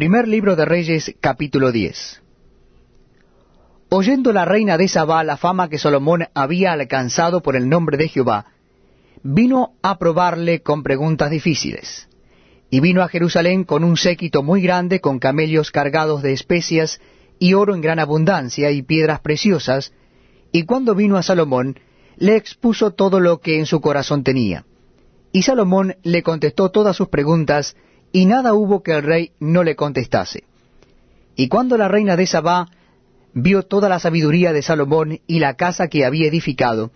[0.00, 2.22] Primer libro de Reyes, capítulo 10.
[3.90, 8.08] Oyendo la reina de Sabá la fama que Salomón había alcanzado por el nombre de
[8.08, 8.46] Jehová,
[9.22, 12.08] vino a probarle con preguntas difíciles.
[12.70, 16.98] Y vino a Jerusalén con un séquito muy grande, con camellos cargados de especias,
[17.38, 19.92] y oro en gran abundancia, y piedras preciosas,
[20.50, 21.78] y cuando vino a Salomón,
[22.16, 24.64] le expuso todo lo que en su corazón tenía.
[25.30, 27.76] Y Salomón le contestó todas sus preguntas,
[28.12, 30.44] y nada hubo que el rey no le contestase.
[31.36, 32.68] Y cuando la reina de Sabá
[33.32, 36.90] vio toda la sabiduría de Salomón y la casa que había edificado,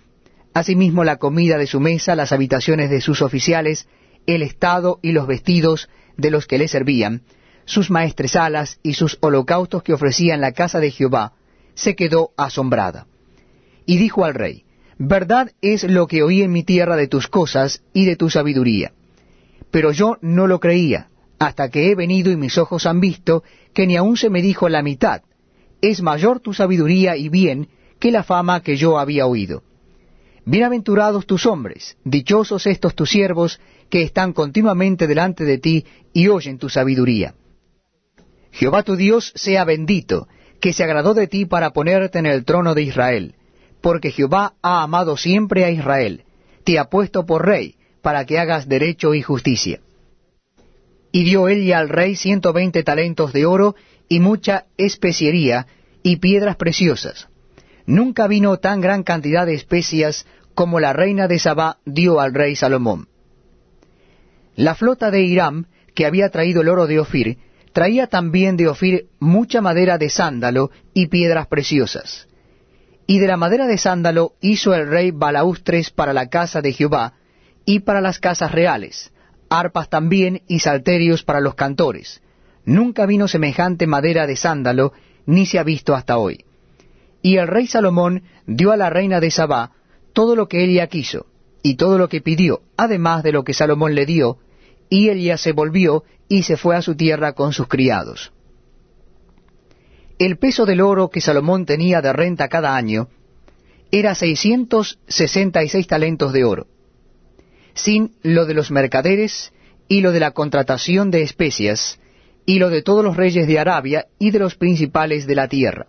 [0.52, 3.86] asimismo la comida de su mesa, las habitaciones de sus oficiales,
[4.26, 7.22] el estado y los vestidos de los que le servían,
[7.64, 11.32] sus maestresalas y sus holocaustos que ofrecía en la casa de Jehová,
[11.74, 13.06] se quedó asombrada.
[13.86, 14.64] Y dijo al rey,
[14.96, 18.92] Verdad es lo que oí en mi tierra de tus cosas y de tu sabiduría
[19.74, 21.08] pero yo no lo creía,
[21.40, 23.42] hasta que he venido y mis ojos han visto
[23.72, 25.22] que ni aun se me dijo la mitad.
[25.80, 27.66] Es mayor tu sabiduría y bien
[27.98, 29.64] que la fama que yo había oído.
[30.44, 33.58] Bienaventurados tus hombres, dichosos estos tus siervos,
[33.90, 37.34] que están continuamente delante de ti y oyen tu sabiduría.
[38.52, 40.28] Jehová tu Dios sea bendito,
[40.60, 43.34] que se agradó de ti para ponerte en el trono de Israel,
[43.80, 46.22] porque Jehová ha amado siempre a Israel,
[46.62, 47.74] te ha puesto por rey,
[48.04, 49.80] para que hagas derecho y justicia.
[51.10, 53.76] Y dio ella al rey ciento veinte talentos de oro
[54.10, 55.66] y mucha especiería
[56.02, 57.28] y piedras preciosas.
[57.86, 62.56] Nunca vino tan gran cantidad de especias como la reina de Sabá dio al rey
[62.56, 63.08] Salomón.
[64.54, 67.38] La flota de Hiram, que había traído el oro de Ofir,
[67.72, 72.28] traía también de Ofir mucha madera de sándalo y piedras preciosas.
[73.06, 77.14] Y de la madera de sándalo hizo el rey balaustres para la casa de Jehová,
[77.64, 79.12] y para las casas reales,
[79.48, 82.20] arpas también y salterios para los cantores.
[82.64, 84.92] Nunca vino semejante madera de sándalo,
[85.26, 86.44] ni se ha visto hasta hoy.
[87.22, 89.72] Y el rey Salomón dio a la reina de Sabá
[90.12, 91.26] todo lo que ella quiso,
[91.62, 94.38] y todo lo que pidió, además de lo que Salomón le dio,
[94.88, 98.32] y ella se volvió y se fue a su tierra con sus criados.
[100.18, 103.08] El peso del oro que Salomón tenía de renta cada año
[103.90, 106.66] era seiscientos sesenta y seis talentos de oro
[107.74, 109.52] sin lo de los mercaderes,
[109.88, 111.98] y lo de la contratación de especias,
[112.46, 115.86] y lo de todos los reyes de Arabia y de los principales de la tierra.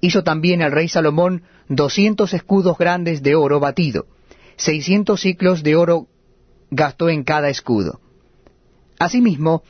[0.00, 4.06] Hizo también el rey Salomón doscientos escudos grandes de oro batido,
[4.56, 6.06] seiscientos ciclos de oro
[6.70, 8.00] gastó en cada escudo.
[8.98, 9.62] Asimismo,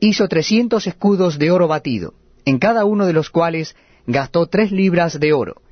[0.00, 2.14] hizo trescientos escudos de oro batido,
[2.44, 5.62] en cada uno de los cuales gastó tres libras de oro,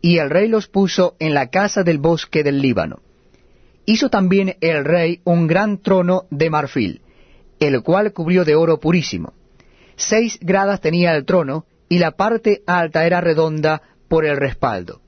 [0.00, 3.00] y el rey los puso en la casa del bosque del Líbano.
[3.88, 7.00] Hizo también el rey un gran trono de marfil,
[7.58, 9.32] el cual cubrió de oro purísimo.
[9.96, 15.00] Seis gradas tenía el trono, y la parte alta era redonda por el respaldo.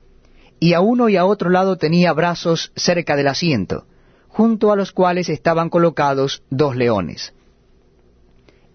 [0.60, 3.84] Y a uno y a otro lado tenía brazos cerca del asiento,
[4.28, 7.34] junto a los cuales estaban colocados dos leones.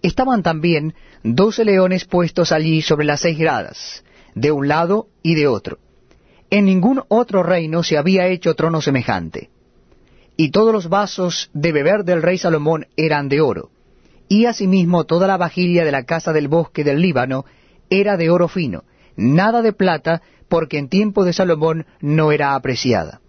[0.02, 0.94] Estaban también
[1.24, 4.04] doce leones puestos allí sobre las seis gradas,
[4.36, 5.78] de un lado y de otro.
[6.48, 9.50] En ningún otro reino se había hecho trono semejante
[10.36, 13.70] y todos los vasos de beber del rey Salomón eran de oro,
[14.28, 17.44] y asimismo toda la vajilla de la casa del bosque del Líbano
[17.90, 18.84] era de oro fino,
[19.16, 23.20] nada de plata, porque en tiempo de Salomón no era apreciada.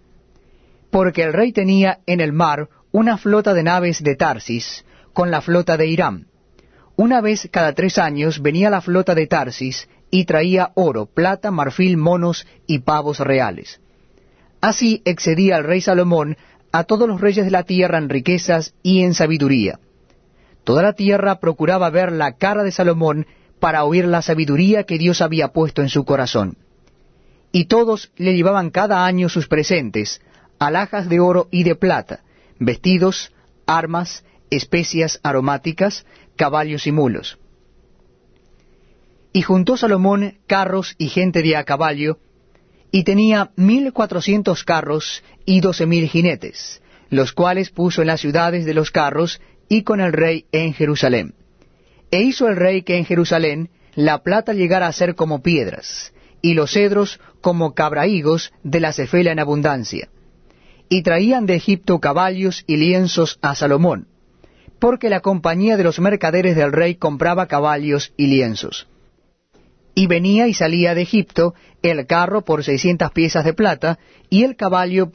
[0.91, 5.41] Porque el rey tenía en el mar una flota de naves de Tarsis, con la
[5.41, 6.25] flota de Hiram.
[6.95, 11.97] Una vez cada tres años venía la flota de Tarsis, y traía oro, plata, marfil,
[11.97, 13.81] monos y pavos reales.
[14.61, 16.37] Así excedía el rey Salomón
[16.77, 19.79] a todos los reyes de la tierra en riquezas y en sabiduría.
[20.63, 23.25] Toda la tierra procuraba ver la cara de Salomón
[23.59, 26.55] para oír la sabiduría que Dios había puesto en su corazón.
[27.51, 30.21] Y todos le llevaban cada año sus presentes,
[30.59, 32.19] alhajas de oro y de plata,
[32.59, 33.33] vestidos,
[33.65, 36.05] armas, especias aromáticas,
[36.35, 37.39] caballos y mulos.
[39.33, 42.19] Y juntó Salomón carros y gente de a caballo,
[42.91, 48.65] y tenía mil cuatrocientos carros y doce mil jinetes, los cuales puso en las ciudades
[48.65, 51.33] de los carros y con el rey en Jerusalén.
[52.11, 56.53] E hizo el rey que en Jerusalén la plata llegara a ser como piedras, y
[56.53, 60.09] los cedros como cabrahigos de la cefela en abundancia.
[60.89, 64.07] Y traían de Egipto caballos y lienzos a Salomón,
[64.79, 68.87] porque la compañía de los mercaderes del rey compraba caballos y lienzos.
[69.97, 73.97] Y venía y salía de Egipto el carro por seiscientas piezas de plata,
[74.29, 75.09] y el caballo